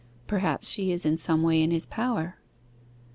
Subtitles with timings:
[0.25, 2.39] 'Perhaps she is in some way in his power.